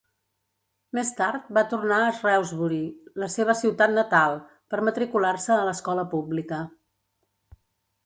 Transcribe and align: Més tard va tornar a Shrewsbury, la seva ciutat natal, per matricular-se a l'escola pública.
Més 0.97 1.11
tard 1.19 1.51
va 1.57 1.63
tornar 1.73 1.99
a 2.05 2.15
Shrewsbury, 2.21 2.81
la 3.25 3.31
seva 3.35 3.57
ciutat 3.61 3.95
natal, 4.01 4.41
per 4.75 4.83
matricular-se 4.91 5.57
a 5.61 5.63
l'escola 5.71 6.11
pública. 6.17 6.67